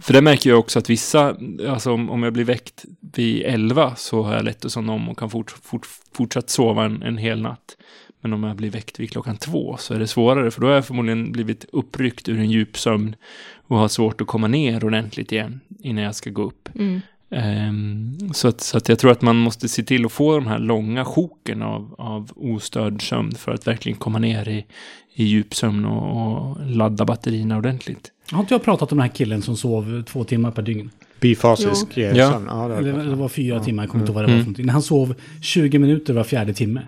för 0.00 0.12
det 0.12 0.22
märker 0.22 0.50
jag 0.50 0.58
också 0.58 0.78
att 0.78 0.90
vissa, 0.90 1.36
alltså 1.68 1.92
om, 1.92 2.10
om 2.10 2.22
jag 2.22 2.32
blir 2.32 2.44
väckt 2.44 2.84
vid 3.14 3.42
11 3.42 3.96
så 3.96 4.22
har 4.22 4.34
jag 4.34 4.44
lätt 4.44 4.64
att 4.64 4.72
somna 4.72 4.92
om 4.92 5.08
och 5.08 5.18
kan 5.18 5.30
fort, 5.30 5.50
fort, 5.50 5.86
fortsatt 6.12 6.50
sova 6.50 6.84
en, 6.84 7.02
en 7.02 7.18
hel 7.18 7.42
natt. 7.42 7.76
Men 8.20 8.32
om 8.32 8.44
jag 8.44 8.56
blir 8.56 8.70
väckt 8.70 9.00
vid 9.00 9.10
klockan 9.10 9.36
två 9.36 9.76
så 9.76 9.94
är 9.94 9.98
det 9.98 10.06
svårare 10.06 10.50
för 10.50 10.60
då 10.60 10.66
har 10.66 10.74
jag 10.74 10.86
förmodligen 10.86 11.32
blivit 11.32 11.64
uppryckt 11.72 12.28
ur 12.28 12.38
en 12.38 12.50
djup 12.50 12.78
sömn 12.78 13.16
och 13.54 13.78
har 13.78 13.88
svårt 13.88 14.20
att 14.20 14.26
komma 14.26 14.46
ner 14.46 14.84
ordentligt 14.84 15.32
igen 15.32 15.60
innan 15.78 16.04
jag 16.04 16.14
ska 16.14 16.30
gå 16.30 16.42
upp. 16.42 16.68
Mm. 16.74 17.00
Ehm, 17.30 18.18
så, 18.34 18.48
att, 18.48 18.60
så 18.60 18.76
att 18.76 18.88
jag 18.88 18.98
tror 18.98 19.10
att 19.10 19.22
man 19.22 19.36
måste 19.36 19.68
se 19.68 19.82
till 19.82 20.04
att 20.06 20.12
få 20.12 20.34
de 20.34 20.46
här 20.46 20.58
långa 20.58 21.04
sjoken 21.04 21.62
av, 21.62 21.94
av 21.98 22.30
ostörd 22.36 23.08
sömn 23.08 23.32
för 23.34 23.52
att 23.52 23.66
verkligen 23.66 23.98
komma 23.98 24.18
ner 24.18 24.48
i, 24.48 24.66
i 25.14 25.24
djup 25.24 25.54
sömn 25.54 25.84
och, 25.84 26.40
och 26.50 26.66
ladda 26.66 27.04
batterierna 27.04 27.56
ordentligt. 27.56 28.10
Har 28.30 28.40
inte 28.40 28.54
jag 28.54 28.64
pratat 28.64 28.92
om 28.92 28.98
den 28.98 29.02
här 29.08 29.14
killen 29.14 29.42
som 29.42 29.56
sov 29.56 30.02
två 30.02 30.24
timmar 30.24 30.50
per 30.50 30.62
dygn? 30.62 30.90
Bifasisk 31.20 31.96
eh, 31.96 32.16
Ja. 32.16 32.30
sömn? 32.32 32.46
Ja, 32.50 32.68
det 32.68 32.74
jag 32.74 32.84
det 33.06 33.12
om. 33.12 33.18
var 33.18 33.28
fyra 33.28 33.56
Ja. 33.56 33.64
timmar, 33.64 33.82
jag 33.82 33.90
kommer 33.90 34.02
inte 34.04 34.10
ihåg 34.10 34.14
vad 34.14 34.24
det 34.24 34.26
var 34.26 34.32
Mm. 34.32 34.44
för 34.44 34.46
någonting. 34.48 34.66
När 34.66 34.72
han 34.72 34.82
sov 34.82 35.14
20 35.42 35.78
minuter 35.78 36.12
var 36.14 36.24
fjärde 36.24 36.54
timme. 36.54 36.80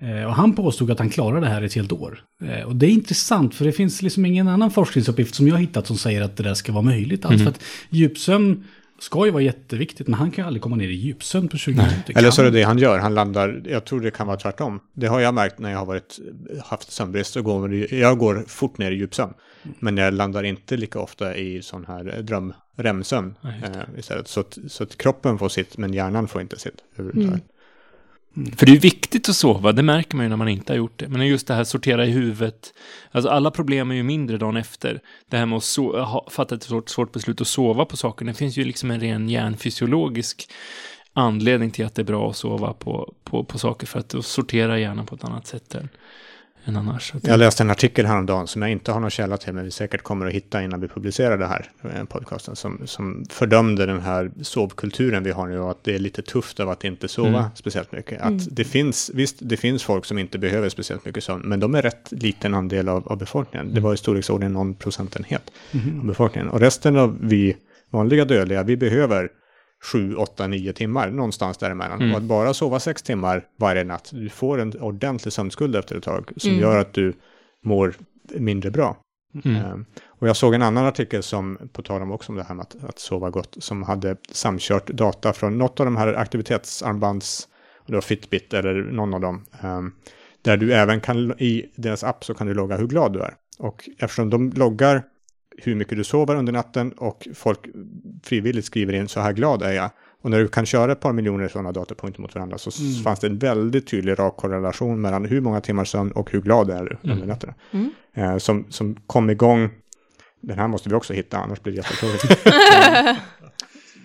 Eh, 0.00 0.24
och 0.26 0.34
han 0.34 0.52
påstod 0.52 0.90
att 0.90 0.98
han 0.98 1.10
klarade 1.10 1.40
det 1.46 1.52
här 1.52 1.62
ett 1.62 1.74
helt 1.74 1.92
år. 1.92 2.20
Eh, 2.44 2.66
och 2.66 2.76
det 2.76 2.86
är 2.86 2.90
intressant 2.90 3.54
för 3.54 3.64
det 3.64 3.72
finns 3.72 4.02
liksom 4.02 4.26
ingen 4.26 4.48
annan 4.48 4.70
forskningsuppgift 4.70 5.34
som 5.34 5.48
jag 5.48 5.58
hittat 5.58 5.86
som 5.86 5.96
säger 5.96 6.22
att 6.22 6.36
det 6.36 6.42
där 6.42 6.54
ska 6.54 6.72
vara 6.72 6.82
möjligt. 6.82 7.24
Alltså 7.24 7.44
för 7.44 7.50
att 7.50 7.62
djupsömn 7.90 8.64
ska 9.00 9.26
ju 9.26 9.32
vara 9.32 9.42
jätteviktigt 9.42 10.08
men 10.08 10.14
han 10.14 10.30
kan 10.30 10.46
aldrig 10.46 10.62
komma 10.62 10.76
ner 10.76 10.88
i 10.88 10.94
djupsömn 10.94 11.48
på 11.48 11.56
20 11.56 11.76
minuter. 11.76 12.18
Eller 12.18 12.30
så 12.30 12.42
är 12.42 12.44
det 12.44 12.48
han? 12.50 12.54
det 12.54 12.62
han 12.62 12.78
gör. 12.78 12.98
Han 12.98 13.14
landar, 13.14 13.62
jag 13.66 13.84
tror 13.84 14.00
det 14.00 14.10
kan 14.10 14.26
vara 14.26 14.36
tvärtom. 14.36 14.80
Det 14.92 15.06
har 15.06 15.20
jag 15.20 15.34
märkt 15.34 15.58
när 15.58 15.70
jag 15.70 15.78
har 15.78 15.86
varit, 15.86 16.18
haft 16.64 16.92
sömnbrist. 16.92 17.32
Så 17.32 17.42
går, 17.42 17.74
jag 17.74 18.18
går 18.18 18.44
fort 18.46 18.78
ner 18.78 18.92
i 18.92 18.94
djupsömn. 18.94 19.32
Men 19.78 19.96
jag 19.96 20.14
landar 20.14 20.42
inte 20.42 20.76
lika 20.76 21.00
ofta 21.00 21.36
i 21.36 21.62
sån 21.62 21.84
här 21.84 22.22
dröm, 22.22 22.52
REM-sömn 22.76 23.34
Ja, 23.40 23.48
eh, 23.48 23.98
istället. 23.98 24.28
Så 24.28 24.40
att, 24.40 24.58
så 24.68 24.82
att 24.82 24.96
kroppen 24.96 25.38
får 25.38 25.48
sitt, 25.48 25.76
men 25.76 25.94
hjärnan 25.94 26.28
får 26.28 26.40
inte 26.40 26.58
sitt 26.58 26.84
överhuvudtaget. 26.96 27.44
För 28.34 28.66
det 28.66 28.72
är 28.72 28.80
viktigt 28.80 29.28
att 29.28 29.36
sova, 29.36 29.72
det 29.72 29.82
märker 29.82 30.16
man 30.16 30.24
ju 30.24 30.28
när 30.28 30.36
man 30.36 30.48
inte 30.48 30.72
har 30.72 30.78
gjort 30.78 30.98
det. 30.98 31.08
Men 31.08 31.26
just 31.26 31.46
det 31.46 31.54
här 31.54 31.64
sortera 31.64 32.06
i 32.06 32.10
huvudet. 32.10 32.74
Alltså 33.10 33.30
alla 33.30 33.50
problem 33.50 33.90
är 33.90 33.94
ju 33.94 34.02
mindre 34.02 34.38
dagen 34.38 34.56
efter. 34.56 35.00
Det 35.28 35.36
här 35.36 35.46
med 35.46 35.56
att 35.56 35.62
so- 35.62 36.00
ha, 36.00 36.28
fatta 36.30 36.54
ett 36.54 36.62
svårt, 36.62 36.88
svårt 36.88 37.12
beslut 37.12 37.40
och 37.40 37.46
sova 37.46 37.84
på 37.84 37.96
saker. 37.96 38.24
Det 38.24 38.34
finns 38.34 38.56
ju 38.56 38.64
liksom 38.64 38.90
en 38.90 39.00
ren 39.00 39.28
hjärnfysiologisk 39.28 40.50
anledning 41.12 41.70
till 41.70 41.86
att 41.86 41.94
det 41.94 42.02
är 42.02 42.06
bra 42.06 42.30
att 42.30 42.36
sova 42.36 42.72
på, 42.72 43.14
på, 43.24 43.44
på 43.44 43.58
saker. 43.58 43.86
För 43.86 43.98
att 43.98 44.08
då 44.08 44.22
sortera 44.22 44.78
hjärnan 44.78 45.06
på 45.06 45.14
ett 45.14 45.24
annat 45.24 45.46
sätt 45.46 45.74
än, 45.74 45.88
än 46.64 46.76
annars. 46.76 47.12
Jag 47.22 47.38
läste 47.38 47.62
en 47.62 47.70
artikel 47.70 48.06
häromdagen 48.06 48.46
som 48.46 48.62
jag 48.62 48.70
inte 48.70 48.92
har 48.92 49.00
någon 49.00 49.10
källa 49.10 49.36
till, 49.36 49.52
men 49.52 49.64
vi 49.64 49.70
säkert 49.70 50.02
kommer 50.02 50.26
att 50.26 50.32
hitta 50.32 50.62
innan 50.62 50.80
vi 50.80 50.88
publicerar 50.88 51.38
det 51.38 51.46
här 51.46 51.70
eh, 51.84 52.04
podcasten, 52.04 52.56
som, 52.56 52.80
som 52.84 53.24
fördömde 53.30 53.86
den 53.86 54.00
här 54.00 54.30
sovkulturen 54.42 55.24
vi 55.24 55.30
har 55.30 55.46
nu 55.46 55.58
och 55.58 55.70
att 55.70 55.84
det 55.84 55.94
är 55.94 55.98
lite 55.98 56.22
tufft 56.22 56.60
av 56.60 56.68
att 56.68 56.84
inte 56.84 57.08
sova 57.08 57.28
Mm. 57.30 57.50
speciellt 57.54 57.92
mycket. 57.92 58.20
Att 58.20 58.56
det 58.56 58.64
finns, 58.64 59.10
visst, 59.14 59.36
det 59.40 59.56
finns 59.56 59.82
folk 59.82 60.04
som 60.04 60.18
inte 60.18 60.38
behöver 60.38 60.68
speciellt 60.68 61.04
mycket 61.04 61.24
sömn, 61.24 61.42
men 61.44 61.60
de 61.60 61.74
är 61.74 61.82
rätt 61.82 62.08
liten 62.10 62.54
andel 62.54 62.88
av, 62.88 63.08
av 63.08 63.18
befolkningen. 63.18 63.74
Det 63.74 63.80
var 63.80 63.94
i 63.94 63.96
storleksordningen 63.96 64.52
någon 64.52 64.74
procentenhet 64.74 65.50
av 66.00 66.06
befolkningen. 66.06 66.48
Och 66.48 66.60
resten 66.60 66.96
av 66.96 67.18
vi 67.20 67.56
vanliga 67.90 68.24
dödliga, 68.24 68.62
vi 68.62 68.76
behöver 68.76 69.28
7, 69.92 70.14
8, 70.16 70.46
9 70.46 70.72
timmar, 70.72 71.10
någonstans 71.10 71.58
däremellan. 71.58 72.00
Mm. 72.00 72.12
Och 72.12 72.18
att 72.18 72.24
bara 72.24 72.54
sova 72.54 72.80
6 72.80 73.02
timmar 73.02 73.46
varje 73.56 73.84
natt, 73.84 74.10
du 74.12 74.28
får 74.28 74.58
en 74.60 74.80
ordentlig 74.80 75.32
sömnskuld 75.32 75.76
efter 75.76 75.96
ett 75.96 76.02
tag 76.02 76.32
som 76.36 76.50
Mm. 76.50 76.62
gör 76.62 76.78
att 76.78 76.92
du 76.92 77.12
mår 77.64 77.94
mindre 78.34 78.70
bra. 78.70 78.96
Mm. 79.44 79.56
Ehm, 79.56 79.84
och 80.06 80.28
jag 80.28 80.36
såg 80.36 80.54
en 80.54 80.62
annan 80.62 80.86
artikel 80.86 81.22
som, 81.22 81.58
på 81.72 81.82
tal 81.82 82.02
om 82.02 82.12
också 82.12 82.32
om 82.32 82.36
det 82.36 82.42
här 82.44 82.54
med 82.54 82.62
att, 82.62 82.84
att 82.84 82.98
sova 82.98 83.30
gott, 83.30 83.56
som 83.58 83.82
hade 83.82 84.16
samkört 84.30 84.86
data 84.86 85.32
från 85.32 85.58
något 85.58 85.80
av 85.80 85.86
de 85.86 85.96
här 85.96 86.14
aktivitetsarmbands, 86.14 87.48
och 87.78 87.86
det 87.86 87.94
var 87.94 88.00
Fitbit 88.00 88.54
eller 88.54 88.74
någon 88.74 89.14
av 89.14 89.20
dem, 89.20 89.46
ehm, 89.62 89.92
där 90.42 90.56
du 90.56 90.72
även 90.72 91.00
kan, 91.00 91.32
i 91.38 91.70
deras 91.76 92.04
app 92.04 92.24
så 92.24 92.34
kan 92.34 92.46
du 92.46 92.54
logga 92.54 92.76
hur 92.76 92.86
glad 92.86 93.12
du 93.12 93.20
är. 93.20 93.34
Och 93.58 93.88
eftersom 93.98 94.30
de 94.30 94.50
loggar 94.50 95.02
hur 95.62 95.74
mycket 95.74 95.96
du 95.98 96.04
sover 96.04 96.36
under 96.36 96.52
natten 96.52 96.92
och 96.92 97.28
folk 97.34 97.58
frivilligt 98.24 98.64
skriver 98.64 98.92
in 98.92 99.08
så 99.08 99.20
här 99.20 99.32
glad 99.32 99.62
är 99.62 99.72
jag. 99.72 99.90
Och 100.22 100.30
när 100.30 100.38
du 100.38 100.48
kan 100.48 100.66
köra 100.66 100.92
ett 100.92 101.00
par 101.00 101.12
miljoner 101.12 101.48
sådana 101.48 101.72
datapunkter 101.72 102.20
mot 102.22 102.34
varandra 102.34 102.58
så 102.58 102.82
Mm. 102.82 103.02
fanns 103.02 103.20
det 103.20 103.26
en 103.26 103.38
väldigt 103.38 103.86
tydlig 103.86 104.18
rak 104.18 104.36
korrelation 104.36 105.00
mellan 105.00 105.24
hur 105.24 105.40
många 105.40 105.60
timmar 105.60 105.84
sömn 105.84 106.12
och 106.12 106.30
hur 106.30 106.40
glad 106.40 106.70
är 106.70 106.84
du 106.84 106.98
under 107.02 107.16
Mm. 107.16 107.28
nätterna. 107.28 107.54
Mm. 107.70 107.90
Eh, 108.14 108.36
som, 108.38 108.66
som 108.68 108.96
kom 109.06 109.30
igång, 109.30 109.70
den 110.40 110.58
här 110.58 110.68
måste 110.68 110.88
vi 110.88 110.94
också 110.94 111.12
hitta 111.12 111.38
annars 111.38 111.60
blir 111.62 111.72
det 111.72 111.76
jättetråkigt. 111.76 112.40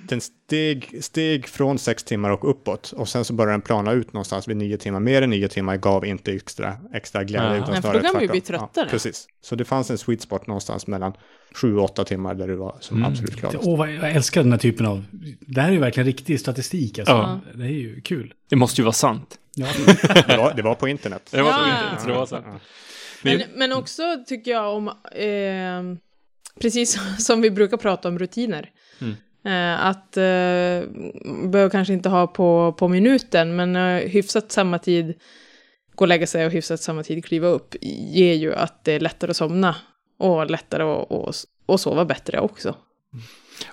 Den 0.09 0.21
steg, 0.21 1.03
steg 1.03 1.47
från 1.47 1.79
sex 1.79 2.03
timmar 2.03 2.29
och 2.29 2.49
uppåt 2.49 2.91
och 2.91 3.09
sen 3.09 3.25
så 3.25 3.33
började 3.33 3.53
den 3.53 3.61
plana 3.61 3.91
ut 3.91 4.13
någonstans 4.13 4.47
vid 4.47 4.57
nio 4.57 4.77
timmar. 4.77 4.99
Mer 4.99 5.21
än 5.21 5.29
nio 5.29 5.47
timmar 5.47 5.77
gav 5.77 6.05
inte 6.05 6.31
extra, 6.31 6.77
extra 6.93 7.23
glädje 7.23 7.47
Ja. 7.49 7.57
utan 7.57 7.71
Nej, 7.71 7.81
för 7.81 7.93
då 7.93 7.99
kan 7.99 8.13
man 8.13 8.21
ju 8.21 8.27
bli 8.27 8.41
tröttare. 8.41 8.69
Ja, 8.75 8.85
precis. 8.89 9.27
Så 9.41 9.55
det 9.55 9.65
fanns 9.65 9.91
en 9.91 9.97
sweet 9.97 10.21
spot 10.21 10.47
någonstans 10.47 10.87
mellan 10.87 11.13
sju 11.55 11.75
och 11.77 11.83
åtta 11.83 12.03
timmar 12.03 12.35
där 12.35 12.47
du 12.47 12.55
var 12.55 12.77
som 12.79 12.97
Mm. 12.97 13.11
absolut 13.11 13.35
gladast. 13.35 13.67
Åh, 13.67 13.91
jag 13.93 14.11
älskar 14.11 14.43
den 14.43 14.51
här 14.51 14.59
typen 14.59 14.85
av... 14.85 15.05
Det 15.39 15.61
här 15.61 15.69
är 15.69 15.73
ju 15.73 15.79
verkligen 15.79 16.07
riktig 16.07 16.39
statistik. 16.39 16.99
Alltså. 16.99 17.13
Ja. 17.13 17.39
Det 17.53 17.63
är 17.63 17.69
ju 17.69 18.01
kul. 18.01 18.33
Det 18.49 18.55
måste 18.55 18.81
ju 18.81 18.85
vara 18.85 18.93
sant. 18.93 19.39
Ja. 19.55 19.67
Det 20.27 20.37
var, 20.37 20.53
det 20.55 20.61
var 20.61 20.75
på 20.75 20.87
internet. 20.87 21.27
Det 21.31 21.41
var 21.41 21.51
så 21.53 21.59
Ja. 21.59 21.89
inte, 21.91 22.01
så 22.01 22.07
det 22.07 22.13
var 22.15 22.25
sant. 22.25 22.45
Ja. 22.47 22.59
Men, 23.23 23.41
men 23.55 23.71
också 23.73 24.03
tycker 24.27 24.51
jag 24.51 24.73
om, 24.75 24.87
eh, 25.15 25.97
precis 26.61 26.99
som 27.25 27.41
vi 27.41 27.51
brukar 27.51 27.77
prata 27.77 28.07
om 28.07 28.19
rutiner. 28.19 28.69
Mm. 29.01 29.15
Eh, 29.45 29.85
att 29.85 30.17
eh, 30.17 30.23
behöver 31.49 31.69
kanske 31.69 31.93
inte 31.93 32.09
ha 32.09 32.27
på, 32.27 32.75
på 32.77 32.87
minuten, 32.87 33.55
men 33.55 33.75
eh, 33.75 34.09
hyfsat 34.09 34.51
samma 34.51 34.79
tid 34.79 35.13
gå 35.95 36.03
och 36.03 36.07
lägga 36.07 36.27
sig 36.27 36.45
och 36.45 36.51
hyfsat 36.51 36.81
samma 36.81 37.03
tid 37.03 37.25
kliva 37.25 37.47
upp 37.47 37.75
ger 37.81 38.33
ju 38.33 38.53
att 38.55 38.83
det 38.83 38.91
är 38.93 38.99
lättare 38.99 39.31
att 39.31 39.37
somna 39.37 39.75
och 40.19 40.49
lättare 40.51 40.83
att, 41.67 41.79
sova 41.79 42.05
bättre 42.05 42.39
också. 42.39 42.75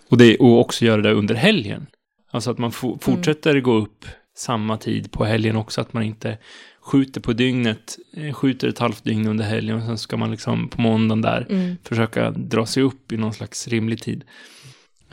Och, 0.08 0.18
det, 0.18 0.36
och 0.36 0.60
också 0.60 0.84
göra 0.84 1.02
det 1.02 1.12
under 1.12 1.34
helgen. 1.34 1.86
Alltså 2.30 2.50
att 2.50 2.58
man 2.58 2.70
fo- 2.70 2.98
fortsätter 3.00 3.60
gå 3.60 3.72
upp 3.72 4.04
samma 4.36 4.76
tid 4.76 5.12
på 5.12 5.24
helgen 5.24 5.56
också. 5.56 5.80
Att 5.80 5.92
man 5.92 6.02
inte 6.02 6.38
skjuter 6.80 7.20
på 7.20 7.32
dygnet, 7.32 7.96
skjuter 8.34 8.68
ett 8.68 8.78
halvt 8.78 9.04
dygn 9.04 9.26
under 9.26 9.44
helgen 9.44 9.76
och 9.76 9.82
sen 9.82 9.98
ska 9.98 10.16
man 10.16 10.30
liksom 10.30 10.68
på 10.68 10.80
måndagen 10.80 11.22
där 11.22 11.46
Mm. 11.50 11.76
försöka 11.84 12.30
dra 12.30 12.66
sig 12.66 12.82
upp 12.82 13.12
i 13.12 13.16
någon 13.16 13.32
slags 13.32 13.68
rimlig 13.68 14.02
tid. 14.02 14.24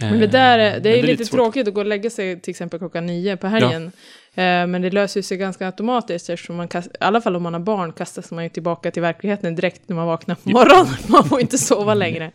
Men 0.01 0.19
det 0.19 0.27
där 0.27 0.59
är, 0.59 0.75
Eh, 0.75 0.81
det 0.81 0.89
men 0.89 0.99
är 0.99 1.03
lite 1.03 1.25
svårt. 1.25 1.37
tråkigt 1.37 1.67
att 1.67 1.73
gå 1.73 1.79
och 1.81 1.87
lägga 1.87 2.09
sig 2.09 2.39
till 2.41 2.51
exempel 2.51 2.79
klockan 2.79 3.05
nio 3.05 3.37
på 3.37 3.47
helgen. 3.47 3.91
Eh, 4.35 4.41
Men 4.67 4.81
det 4.81 4.89
löser 4.91 5.21
sig 5.21 5.37
ganska 5.37 5.65
automatiskt 5.65 6.29
eftersom 6.29 6.55
man, 6.55 6.67
kast, 6.67 6.87
i 6.87 6.97
alla 6.99 7.21
fall 7.21 7.35
om 7.35 7.43
man 7.43 7.53
har 7.53 7.59
barn, 7.61 7.93
kastas 7.93 8.31
man 8.31 8.43
ju 8.43 8.49
tillbaka 8.49 8.91
till 8.91 9.01
verkligheten 9.01 9.55
direkt 9.55 9.81
när 9.89 9.95
man 9.95 10.07
vaknar 10.07 10.35
på 10.35 10.49
morgonen. 10.49 10.93
Man 11.07 11.23
får 11.23 11.41
inte 11.41 11.57
sova 11.57 11.93
längre. 11.93 12.31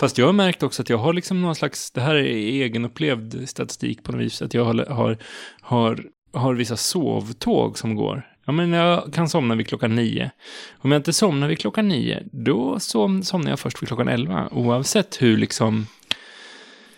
Fast 0.00 0.18
jag 0.18 0.26
har 0.26 0.32
märkt 0.32 0.62
också 0.62 0.82
att 0.82 0.88
jag 0.90 0.98
har 0.98 1.12
liksom 1.12 1.42
någon 1.42 1.54
slags, 1.54 1.90
det 1.90 2.00
här 2.00 2.14
är 2.14 2.24
egenupplevd 2.24 3.48
statistik 3.48 4.02
på 4.02 4.12
något 4.12 4.20
vis, 4.20 4.42
att 4.42 4.54
jag 4.54 4.64
har, 4.64 4.74
har, 4.90 5.18
har, 5.60 6.04
har 6.32 6.54
vissa 6.54 6.76
sovtåg 6.76 7.78
som 7.78 7.94
går. 7.96 8.22
Ja, 8.46 8.52
men 8.52 8.72
jag 8.72 9.12
kan 9.14 9.28
somna 9.28 9.54
vid 9.54 9.68
klockan 9.68 9.94
nio. 9.94 10.30
Om 10.78 10.92
jag 10.92 10.98
inte 10.98 11.12
somnar 11.12 11.48
vid 11.48 11.58
klockan 11.58 11.88
nio, 11.88 12.22
då 12.32 12.80
som, 12.80 13.22
somnar 13.22 13.50
jag 13.50 13.58
först 13.60 13.82
vid 13.82 13.88
klockan 13.88 14.08
elva. 14.08 14.48
Oavsett 14.52 15.22
hur 15.22 15.36
liksom 15.36 15.86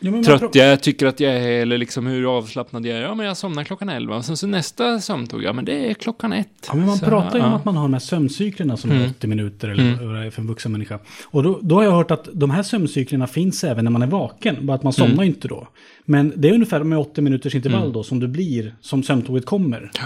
Ja, 0.01 0.23
trött 0.25 0.55
jag 0.55 0.83
tycker 0.83 1.07
att 1.07 1.21
jag 1.21 1.33
är, 1.33 1.41
eller 1.63 1.79
liksom 1.79 2.07
hur 2.07 2.37
avslappnad 2.39 2.87
jag 2.87 2.99
är. 2.99 3.03
Ja, 3.03 3.15
men 3.15 3.27
jag 3.27 3.37
somnar 3.37 3.65
klockan 3.65 3.89
elva. 3.89 4.17
Och 4.17 4.25
sen 4.25 4.37
så 4.37 4.47
nästa 4.47 5.01
sömntåg, 5.01 5.43
ja 5.43 5.53
men 5.53 5.65
det 5.65 5.91
är 5.91 5.95
klockan 5.95 6.33
ett. 6.33 6.49
Ja, 6.69 6.75
men 6.75 6.87
man 6.87 6.97
så, 6.97 7.05
pratar 7.05 7.39
ju 7.39 7.45
om 7.45 7.51
ja. 7.51 7.57
att 7.57 7.65
man 7.65 7.77
har 7.77 7.83
de 7.83 7.93
här 7.93 8.01
sömncyklerna 8.01 8.77
som 8.77 8.91
är 8.91 8.95
Mm. 8.97 9.11
80 9.11 9.27
minuter 9.27 9.69
eller 9.69 10.03
Mm. 10.03 10.31
för 10.31 10.41
en 10.43 10.49
vuxen 10.49 10.73
människa. 10.73 10.99
Och 11.25 11.43
då, 11.43 11.59
då 11.63 11.75
har 11.75 11.83
jag 11.85 11.93
hört 11.93 12.11
att 12.11 12.29
de 12.33 12.51
här 12.51 12.63
sömncyklerna 12.63 13.27
finns 13.27 13.65
även 13.65 13.85
när 13.85 13.91
man 13.93 14.03
är 14.03 14.07
vaken, 14.07 14.67
bara 14.67 14.75
att 14.75 14.83
man 14.83 14.93
somnar 14.93 15.15
Mm. 15.15 15.27
inte 15.27 15.49
då. 15.49 15.69
Men 16.05 16.33
det 16.37 16.49
är 16.49 16.53
ungefär 16.53 16.83
med 16.83 16.99
80 16.99 17.21
minuters 17.21 17.55
intervall 17.55 17.81
Mm. 17.83 17.93
då 17.93 18.03
som 18.03 18.21
det 18.21 18.29
blir 18.29 18.75
som 18.81 19.03
sömntåget 19.03 19.47
kommer. 19.47 19.91
Ja. 19.95 20.03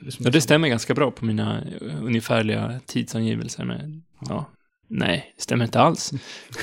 Liksom 0.00 0.24
Ja, 0.24 0.30
det 0.30 0.40
stämmer 0.40 0.68
ganska 0.68 0.94
bra 0.94 1.10
på 1.10 1.24
mina 1.24 1.58
eh, 1.58 2.04
ungefärliga 2.04 2.80
tidsangivelser. 2.86 3.64
Med, 3.64 4.00
ja, 4.28 4.46
nej, 4.92 5.32
det 5.36 5.42
stämmer 5.42 5.64
inte 5.64 5.80
alls. 5.80 6.12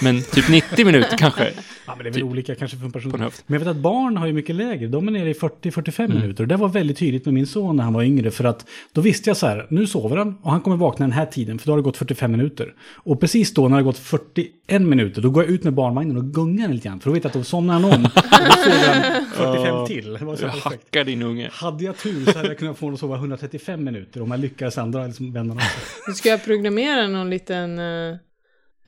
Men 0.01 0.21
typ 0.23 0.49
90 0.49 0.85
minuter 0.85 1.17
kanske 1.17 1.51
Ja, 1.87 1.95
men 1.95 2.03
det 2.03 2.09
är 2.09 2.11
väl 2.11 2.21
Typ. 2.21 2.23
olika 2.31 2.55
kanske 2.55 2.77
för 2.77 2.85
en 2.85 2.91
person. 2.91 3.11
Men 3.19 3.31
jag 3.47 3.59
vet 3.59 3.67
att 3.67 3.75
barn 3.77 4.17
har 4.17 4.27
ju 4.27 4.33
mycket 4.33 4.55
lägre. 4.55 4.87
De 4.87 5.07
är 5.07 5.11
nere 5.11 5.29
i 5.29 5.33
40-45 5.33 6.05
Mm. 6.05 6.19
minuter. 6.21 6.43
Och 6.43 6.47
det 6.47 6.55
var 6.57 6.69
väldigt 6.69 6.97
tydligt 6.97 7.25
med 7.25 7.33
min 7.33 7.47
son 7.47 7.75
när 7.75 7.83
han 7.83 7.93
var 7.93 8.03
yngre. 8.03 8.31
För 8.31 8.43
att 8.43 8.65
då 8.93 9.01
visste 9.01 9.29
jag 9.29 9.37
så 9.37 9.47
här, 9.47 9.67
nu 9.69 9.87
sover 9.87 10.17
han 10.17 10.37
och 10.41 10.51
han 10.51 10.61
kommer 10.61 10.77
vakna 10.77 11.05
den 11.05 11.11
här 11.13 11.25
tiden. 11.25 11.59
För 11.59 11.65
då 11.67 11.71
har 11.71 11.77
det 11.77 11.83
gått 11.83 11.97
45 11.97 12.31
minuter. 12.31 12.73
Och 12.95 13.19
precis 13.19 13.53
då 13.53 13.61
när 13.61 13.69
det 13.69 13.75
har 13.75 13.81
gått 13.81 13.97
41 13.97 14.81
minuter, 14.81 15.21
då 15.21 15.29
går 15.29 15.43
jag 15.43 15.51
ut 15.51 15.63
med 15.63 15.73
barnvagnen 15.73 16.17
och 16.17 16.33
gungar 16.33 16.67
lite 16.69 16.87
grann. 16.87 16.99
För 16.99 17.09
då 17.09 17.13
vet 17.13 17.23
jag 17.23 17.29
att 17.29 17.33
då 17.33 17.43
somnar 17.43 17.73
han 17.73 17.85
om. 17.85 17.91
Och 17.91 18.11
då 18.45 18.51
sover 18.51 18.93
han 18.93 19.25
45 19.25 19.65
Ja. 19.65 19.85
till. 19.87 20.13
Det 20.13 20.25
var 20.25 20.35
så 20.35 20.43
Jag 20.43 20.51
perfekt. 20.51 20.63
hackar 20.85 21.03
din 21.03 21.21
unge. 21.21 21.49
Hade 21.53 21.83
jag 21.83 21.97
tur 21.97 22.25
så 22.25 22.37
hade 22.37 22.47
jag 22.47 22.57
kunnat 22.57 22.77
få 22.77 22.85
honom 22.85 22.93
att 22.93 22.99
sova 22.99 23.15
135 23.15 23.83
minuter. 23.83 24.21
Om 24.21 24.31
jag 24.31 24.39
lyckades 24.39 24.77
andra 24.77 25.05
liksom 25.07 25.33
vännerna. 25.33 25.61
Nu 26.07 26.13
ska 26.13 26.29
jag 26.29 26.43
programmera 26.45 27.07
någon 27.07 27.29
liten 27.29 27.79
eh, 27.79 28.15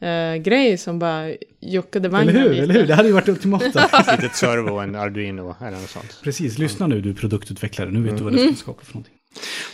eh, 0.01 0.35
grej 0.35 0.77
som 0.77 0.99
bara 0.99 1.33
juckade 1.61 2.07
Eller 2.07 2.17
vagnen 2.17 2.35
hur? 2.35 2.49
lite. 2.49 2.63
Eller 2.63 2.73
hur? 2.73 2.87
Det 2.87 2.95
hade 2.95 3.07
ju 3.07 3.13
varit 3.13 3.29
ultimata. 3.29 3.65
Ett 3.99 4.21
litet 4.21 4.35
servo, 4.35 4.79
en 4.79 4.95
Arduino 4.95 5.55
eller 5.61 5.71
något 5.79 5.89
sånt. 5.89 6.19
Precis, 6.23 6.57
lyssna 6.57 6.87
nu 6.87 7.01
du 7.01 7.13
produktutvecklare. 7.13 7.91
Nu 7.91 8.01
vet 8.03 8.17
du 8.17 8.23
vad 8.23 8.33
det 8.33 8.39
ska 8.45 8.55
skapa 8.55 8.83
för 8.85 8.93
någonting. 8.93 9.13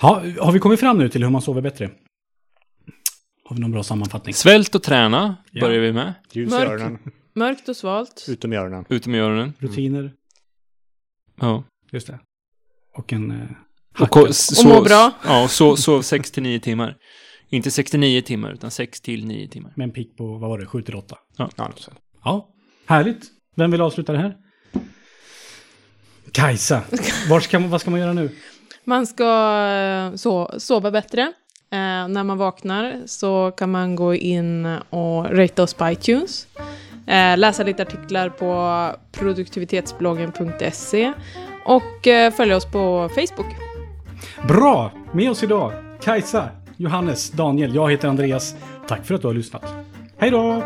Ja, 0.01 0.24
har 0.39 0.51
vi 0.51 0.60
kommit 0.60 0.79
fram 0.79 0.98
nu 0.98 1.10
till 1.10 1.24
hur 1.24 1.29
man 1.29 1.41
sover 1.41 1.62
bättre? 1.62 1.89
Har 3.43 3.55
vi 3.55 3.62
någon 3.62 3.72
bra 3.72 3.84
sammanfattning? 3.84 4.34
Svält 4.34 4.75
och 4.75 4.84
träna 4.84 5.36
Ja. 5.51 5.62
börjar 5.62 5.79
vi 5.79 5.93
med. 5.93 6.13
Ljus 6.31 6.48
i 6.51 6.55
Mörk. 6.55 6.69
öronen, 6.69 6.98
Mörkt 7.36 7.69
och 7.69 7.75
svalt. 7.77 8.25
utom 8.27 8.53
i 8.53 8.55
öronen. 8.55 8.86
Utom 8.89 9.15
i 9.15 9.19
öronen. 9.19 9.53
Rutiner? 9.60 10.12
Ja. 11.41 11.63
Just 11.91 12.07
det. 12.07 12.19
Och 12.98 13.13
en... 13.13 13.31
Eh, 13.31 14.07
Och, 14.10 14.29
s- 14.29 14.63
må 14.65 14.81
bra. 14.81 15.12
Ja, 15.25 15.43
och 15.43 15.51
så, 15.51 15.75
så 15.75 16.03
6 16.03 16.31
till 16.31 16.43
9 16.43 16.60
timmar. 16.60 16.96
Inte 17.50 17.72
69 17.72 18.22
timmar, 18.22 18.51
utan 18.51 18.72
6 18.72 19.01
till 19.01 19.25
9 19.25 19.48
timmar. 19.48 19.72
Med 19.75 19.84
en 19.84 19.92
pick 19.92 20.18
på, 20.18 20.38
vad 20.38 20.50
var 20.50 20.60
det, 20.60 20.66
7 20.66 20.82
till 20.82 20.96
8? 20.96 21.16
Ja, 21.38 21.50
sånt. 21.56 21.89
Ja, 22.24 22.48
härligt. 22.86 23.24
Vem 23.56 23.72
vill 23.72 23.82
avsluta 23.82 24.12
det 24.13 24.20
här? 24.20 24.36
Kajsa, 26.32 26.82
var 27.30 27.39
ska, 27.39 27.60
man- 27.60 27.70
vad 27.70 27.82
ska 27.82 27.92
man 27.92 28.00
göra 28.00 28.13
nu? 28.13 28.30
Man 28.84 29.08
ska 29.08 29.24
eh, 30.12 30.16
so 30.16 30.60
sova 30.60 30.92
bättre. 30.92 31.22
Eh, 31.72 32.08
när 32.08 32.24
man 32.24 32.38
vaknar 32.38 33.01
så 33.06 33.51
kan 33.51 33.72
man 33.72 33.96
gå 33.96 34.13
in 34.16 34.66
och 34.89 35.38
rate 35.38 35.62
oss 35.62 35.74
på 35.74 35.89
iTunes. 35.89 36.48
Eh, 37.08 37.38
läsa 37.38 37.63
lite 37.63 37.82
artiklar 37.84 38.30
på 38.30 38.92
produktivitetsbloggen.se 39.12 41.13
och 41.66 42.08
eh, 42.08 42.34
följa 42.34 42.56
oss 42.56 42.66
på 42.66 43.10
Facebook. 43.16 43.56
Bra! 44.48 44.92
Med 45.13 45.32
oss 45.32 45.44
idag, 45.44 45.74
Kajsa, 46.01 46.50
Johannes, 46.77 47.31
Daniel, 47.31 47.75
jag 47.75 47.91
heter 47.91 48.07
Andreas. 48.07 48.55
Tack 48.88 49.05
för 49.05 49.15
att 49.15 49.22
du 49.22 49.27
har 49.27 49.34
lyssnat. 49.34 49.63
Hej 50.17 50.31
då! 50.31 50.63